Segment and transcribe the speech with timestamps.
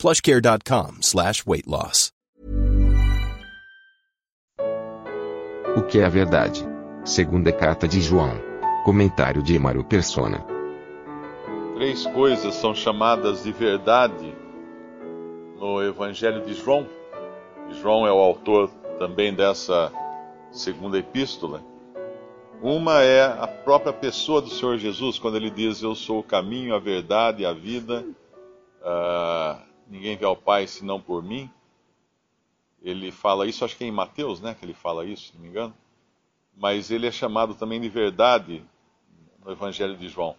[0.00, 2.10] plushcare.com slash weight loss.
[5.76, 6.64] O que é a verdade?
[7.04, 8.40] Segunda carta de João.
[8.84, 10.44] Comentário de Emaro Persona.
[11.76, 14.34] Três coisas são chamadas de verdade
[15.58, 16.88] no Evangelho de João.
[17.80, 19.92] João é o autor também dessa
[20.50, 21.62] segunda epístola.
[22.62, 26.74] Uma é a própria pessoa do Senhor Jesus, quando ele diz: Eu sou o caminho,
[26.74, 28.04] a verdade e a vida,
[28.82, 31.50] uh, ninguém vê ao Pai senão por mim.
[32.82, 34.54] Ele fala isso, acho que é em Mateus, né?
[34.54, 35.74] Que ele fala isso, se não me engano.
[36.56, 38.64] Mas ele é chamado também de verdade
[39.44, 40.36] no Evangelho de João.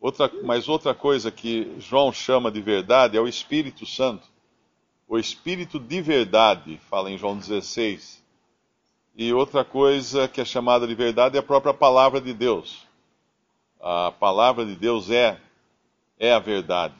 [0.00, 4.26] Outra, mas outra coisa que João chama de verdade é o Espírito Santo.
[5.06, 8.20] O Espírito de verdade, fala em João 16
[9.14, 12.86] e outra coisa que é chamada de verdade é a própria palavra de Deus.
[13.80, 15.38] A palavra de Deus é,
[16.18, 16.94] é a verdade.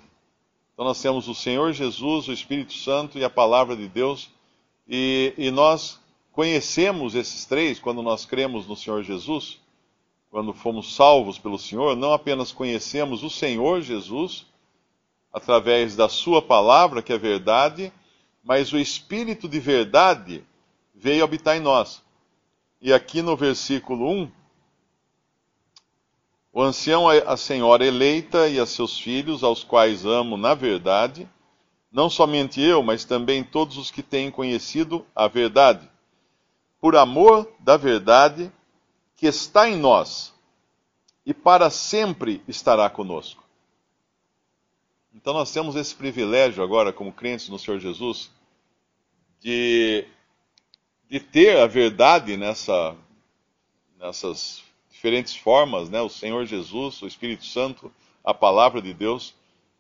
[0.73, 4.31] Então nós temos o Senhor Jesus, o Espírito Santo e a palavra de Deus.
[4.89, 6.01] E, e nós
[6.33, 9.61] conhecemos esses três quando nós cremos no Senhor Jesus,
[10.31, 14.47] quando fomos salvos pelo Senhor, não apenas conhecemos o Senhor Jesus
[15.33, 17.93] através da Sua palavra, que é verdade,
[18.43, 20.45] mas o Espírito de verdade
[20.95, 22.03] veio habitar em nós.
[22.81, 24.31] E aqui no versículo 1,
[26.53, 31.29] o ancião, a senhora eleita e a seus filhos, aos quais amo na verdade,
[31.93, 35.89] não somente eu, mas também todos os que têm conhecido a verdade,
[36.81, 38.51] por amor da verdade
[39.17, 40.33] que está em nós
[41.25, 43.45] e para sempre estará conosco.
[45.15, 48.31] Então nós temos esse privilégio agora, como crentes no Senhor Jesus,
[49.41, 50.07] de
[51.11, 52.97] de ter a verdade nessa,
[53.99, 54.63] nessas
[55.01, 56.03] diferentes formas, né?
[56.03, 57.91] o Senhor Jesus, o Espírito Santo,
[58.23, 59.35] a palavra de Deus,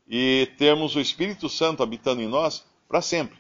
[0.09, 3.37] e termos o Espírito Santo habitando em nós para sempre.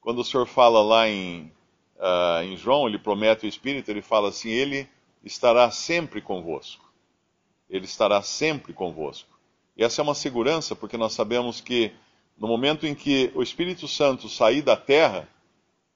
[0.00, 1.50] Quando o Senhor fala lá em,
[1.96, 4.88] uh, em João, ele promete o Espírito, ele fala assim: Ele
[5.24, 6.88] estará sempre convosco.
[7.68, 9.36] Ele estará sempre convosco.
[9.76, 11.92] E essa é uma segurança, porque nós sabemos que
[12.38, 15.28] no momento em que o Espírito Santo sair da terra,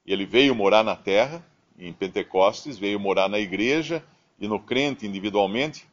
[0.05, 1.43] ele veio morar na terra,
[1.79, 4.03] em Pentecostes, veio morar na igreja
[4.39, 5.87] e no crente individualmente,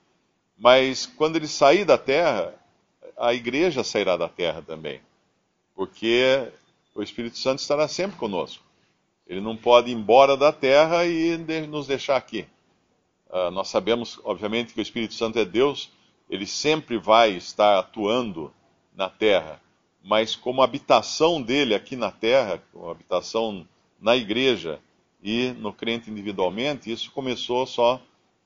[0.59, 2.55] mas quando ele sair da terra,
[3.17, 5.01] a igreja sairá da terra também,
[5.75, 6.51] porque
[6.95, 8.65] o Espírito Santo estará sempre conosco.
[9.27, 11.37] Ele não pode ir embora da terra e
[11.69, 12.47] nos deixar aqui.
[13.29, 15.91] Uh, nós sabemos, obviamente, que o Espírito Santo é Deus,
[16.29, 18.53] ele sempre vai estar atuando
[18.95, 19.61] na terra,
[20.03, 23.67] mas como habitação dele aqui na terra, como habitação
[24.01, 24.81] na igreja
[25.23, 28.01] e no crente individualmente, isso começou só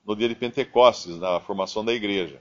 [0.05, 2.39] no dia de Pentecostes, na formação da igreja.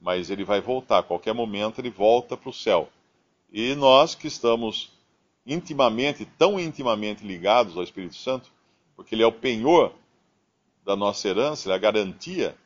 [0.00, 2.88] Mas ele vai voltar, a qualquer momento ele volta para o céu.
[3.52, 4.90] E nós que estamos
[5.46, 8.50] intimamente, tão intimamente ligados ao Espírito Santo,
[8.96, 9.92] porque ele é o penhor
[10.84, 12.56] da nossa herança, ele é a garantia,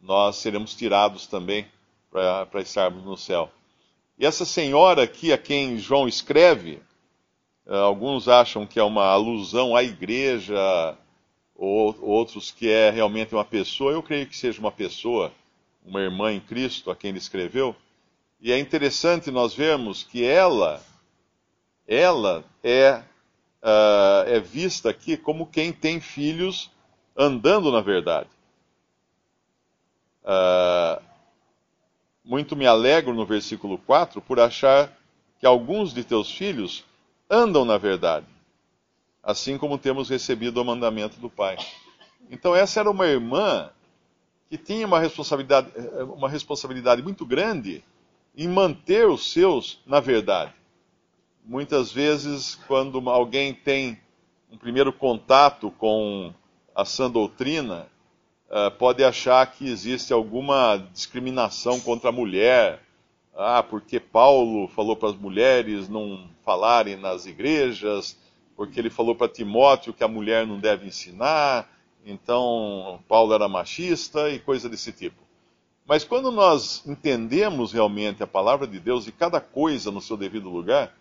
[0.00, 1.66] nós seremos tirados também
[2.10, 3.50] para estarmos no céu.
[4.18, 6.82] E essa senhora aqui, a quem João escreve,
[7.66, 10.96] eh, alguns acham que é uma alusão à igreja,
[11.58, 13.92] ou outros que é realmente uma pessoa.
[13.92, 15.32] Eu creio que seja uma pessoa,
[15.84, 17.74] uma irmã em Cristo, a quem ele escreveu.
[18.40, 20.80] E é interessante nós vermos que ela,
[21.88, 23.02] ela é,
[23.60, 26.70] uh, é vista aqui como quem tem filhos
[27.16, 28.28] andando na verdade.
[30.22, 31.02] Uh,
[32.24, 34.96] muito me alegro no versículo 4 por achar
[35.40, 36.84] que alguns de teus filhos
[37.28, 38.26] andam na verdade,
[39.28, 41.58] assim como temos recebido o mandamento do Pai.
[42.30, 43.68] Então, essa era uma irmã
[44.48, 45.70] que tinha uma responsabilidade,
[46.16, 47.84] uma responsabilidade muito grande
[48.34, 50.54] em manter os seus na verdade.
[51.44, 54.00] Muitas vezes, quando alguém tem
[54.50, 56.32] um primeiro contato com
[56.74, 57.86] a sã doutrina,
[58.48, 62.80] uh, pode achar que existe alguma discriminação contra a mulher,
[63.36, 68.16] ah, porque Paulo falou para as mulheres não falarem nas igrejas,
[68.58, 71.72] porque ele falou para Timóteo que a mulher não deve ensinar,
[72.04, 75.22] então Paulo era machista e coisa desse tipo.
[75.86, 80.50] Mas quando nós entendemos realmente a palavra de Deus e cada coisa no seu devido
[80.50, 80.92] lugar,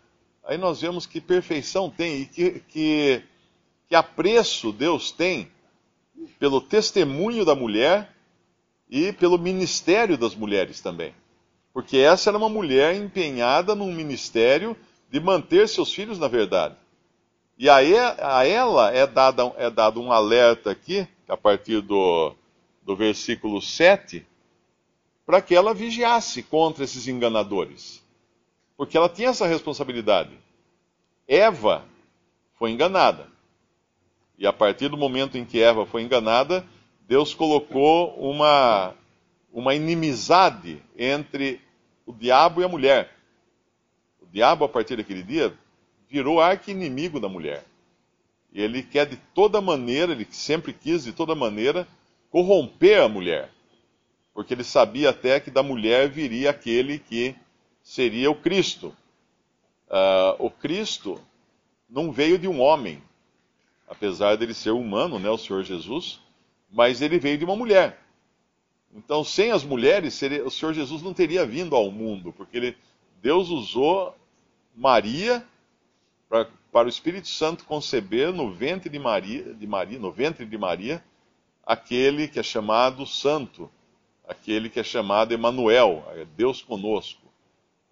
[0.45, 3.23] aí nós vemos que perfeição tem e que, que,
[3.89, 5.51] que apreço Deus tem
[6.37, 8.13] pelo testemunho da mulher
[8.87, 11.11] e pelo ministério das mulheres também.
[11.73, 14.77] Porque essa era uma mulher empenhada num ministério
[15.09, 16.77] de manter seus filhos na verdade.
[17.57, 22.35] E a, ela é dado, é dado um alerta aqui, a partir do,
[22.83, 24.25] do versículo 7,
[25.25, 28.05] para que ela vigiasse contra esses enganadores.
[28.77, 30.37] Porque ela tinha essa responsabilidade.
[31.27, 31.83] Eva
[32.59, 33.27] foi enganada.
[34.37, 36.63] E a partir do momento em que Eva foi enganada,
[37.07, 38.93] Deus colocou uma,
[39.51, 41.59] uma inimizade entre
[42.05, 43.11] o diabo e a mulher.
[44.21, 45.57] O diabo, a partir daquele dia,
[46.09, 47.65] virou arqui-inimigo da mulher.
[48.51, 51.87] E ele quer de toda maneira, ele sempre quis de toda maneira,
[52.29, 53.51] corromper a mulher.
[54.33, 57.35] Porque ele sabia até que da mulher viria aquele que
[57.81, 58.95] seria o Cristo.
[59.89, 61.21] Uh, o Cristo
[61.89, 63.01] não veio de um homem,
[63.87, 66.19] apesar dele ser humano, né, o Senhor Jesus,
[66.71, 68.01] mas ele veio de uma mulher.
[68.93, 72.77] Então, sem as mulheres, seria, o Senhor Jesus não teria vindo ao mundo, porque ele,
[73.21, 74.15] Deus usou
[74.75, 75.45] Maria
[76.29, 80.57] pra, para o Espírito Santo conceber no ventre de Maria, de Maria, no ventre de
[80.57, 81.03] Maria,
[81.65, 83.69] aquele que é chamado Santo,
[84.27, 87.21] aquele que é chamado Emanuel, é Deus conosco.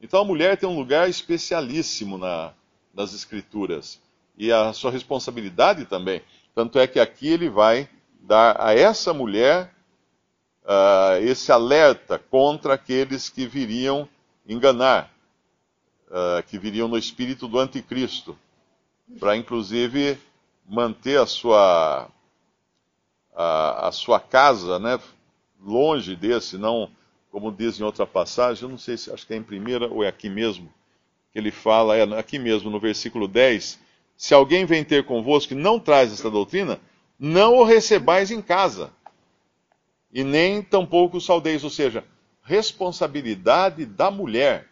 [0.01, 2.53] Então a mulher tem um lugar especialíssimo na,
[2.93, 3.99] nas Escrituras
[4.37, 6.21] e a sua responsabilidade também.
[6.53, 7.89] Tanto é que aqui ele vai
[8.21, 9.73] dar a essa mulher
[10.63, 14.07] uh, esse alerta contra aqueles que viriam
[14.47, 15.11] enganar,
[16.07, 18.37] uh, que viriam no espírito do anticristo,
[19.19, 20.17] para inclusive
[20.67, 22.09] manter a sua,
[23.35, 24.99] a, a sua casa né,
[25.59, 26.89] longe desse, não
[27.35, 30.01] como diz em outra passagem, eu não sei se acho que é em primeira ou
[30.01, 30.71] é aqui mesmo,
[31.33, 33.77] que ele fala, é aqui mesmo no versículo 10,
[34.15, 36.79] se alguém vem ter convosco e não traz esta doutrina,
[37.19, 38.89] não o recebais em casa,
[40.13, 42.05] e nem tampouco os saldeis, ou seja,
[42.41, 44.69] responsabilidade da mulher.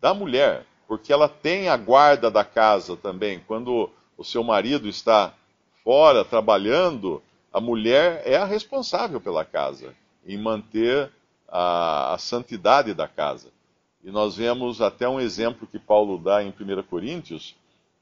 [0.00, 3.40] Da mulher, porque ela tem a guarda da casa também.
[3.46, 5.34] Quando o seu marido está
[5.84, 7.22] fora trabalhando,
[7.52, 9.94] a mulher é a responsável pela casa
[10.26, 11.10] em manter
[11.48, 13.48] a, a santidade da casa.
[14.04, 17.56] E nós vemos até um exemplo que Paulo dá em 1 Coríntios,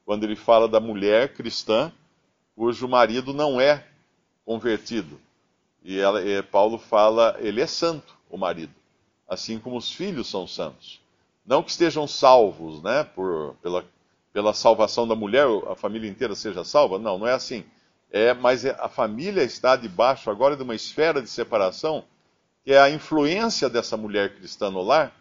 [0.05, 1.91] quando ele fala da mulher cristã
[2.55, 3.85] cujo marido não é
[4.45, 5.19] convertido.
[5.83, 8.73] E, ela, e Paulo fala, ele é santo, o marido,
[9.27, 10.99] assim como os filhos são santos.
[11.47, 13.85] Não que estejam salvos, né, por, pela,
[14.33, 17.63] pela salvação da mulher, a família inteira seja salva, não, não é assim.
[18.11, 22.03] É, mas é, a família está debaixo agora de uma esfera de separação,
[22.65, 25.13] que é a influência dessa mulher cristã no lar,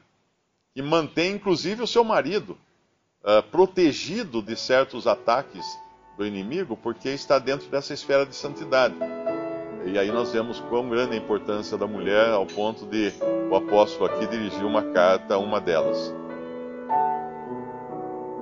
[0.75, 2.58] que mantém inclusive o seu marido
[3.23, 5.64] uh, protegido de certos ataques
[6.17, 8.96] do inimigo, porque está dentro dessa esfera de santidade.
[9.86, 13.12] E aí nós vemos quão grande a importância da mulher, ao ponto de
[13.50, 16.14] o apóstolo aqui dirigir uma carta a uma delas.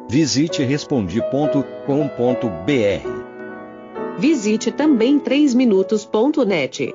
[0.08, 3.25] Visite respondi.com.br
[4.19, 6.94] Visite também 3minutos.net.